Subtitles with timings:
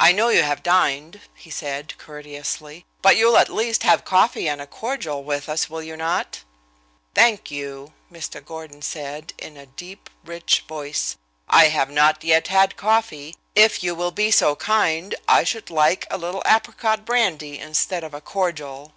[0.00, 4.60] "I know you have dined," he said, courteously, "but you'll at least have coffee and
[4.60, 6.42] a cordial with us, will you not?"
[7.14, 8.44] "Thank you," Mr.
[8.44, 11.16] Gordon said, in a deep, rich voice,
[11.48, 13.36] "I have not yet had coffee.
[13.54, 18.14] If you will be so kind, I should like a little apricot brandy instead of
[18.14, 18.92] a cordial."